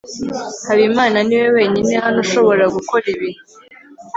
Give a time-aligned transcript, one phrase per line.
[0.67, 3.29] habimana niwe wenyine hano ushobora gukora ibi